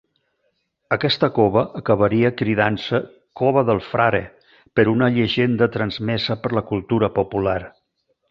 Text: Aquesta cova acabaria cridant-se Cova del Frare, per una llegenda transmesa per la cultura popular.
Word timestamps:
Aquesta 0.95 1.27
cova 1.35 1.61
acabaria 1.79 2.31
cridant-se 2.39 3.01
Cova 3.41 3.63
del 3.69 3.83
Frare, 3.89 4.23
per 4.79 4.87
una 4.95 5.11
llegenda 5.17 5.71
transmesa 5.79 6.41
per 6.47 6.55
la 6.61 6.67
cultura 6.73 7.11
popular. 7.19 7.59